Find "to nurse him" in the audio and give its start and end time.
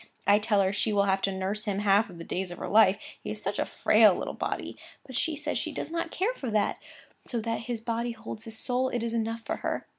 1.21-1.77